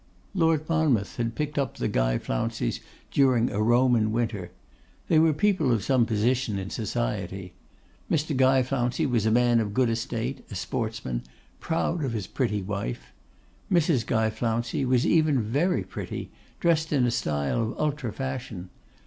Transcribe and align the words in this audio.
Lord 0.33 0.67
Monmouth 0.67 1.17
had 1.17 1.35
picked 1.35 1.59
up 1.59 1.77
the 1.77 1.87
Guy 1.87 2.17
Flounceys 2.17 2.79
during 3.11 3.51
a 3.51 3.61
Roman 3.61 4.11
winter. 4.11 4.49
They 5.09 5.19
were 5.19 5.31
people 5.31 5.71
of 5.71 5.83
some 5.83 6.07
position 6.07 6.57
in 6.57 6.71
society. 6.71 7.53
Mr. 8.09 8.35
Guy 8.35 8.63
Flouncey 8.63 9.05
was 9.05 9.27
a 9.27 9.29
man 9.31 9.59
of 9.59 9.75
good 9.75 9.91
estate, 9.91 10.43
a 10.49 10.55
sportsman, 10.55 11.21
proud 11.59 12.03
of 12.03 12.13
his 12.13 12.25
pretty 12.25 12.63
wife. 12.63 13.13
Mrs. 13.71 14.03
Guy 14.03 14.31
Flouncey 14.31 14.85
was 14.85 15.05
even 15.05 15.39
very 15.43 15.83
pretty, 15.83 16.31
dressed 16.59 16.91
in 16.91 17.05
a 17.05 17.11
style 17.11 17.61
of 17.61 17.77
ultra 17.79 18.11
fashion. 18.11 18.71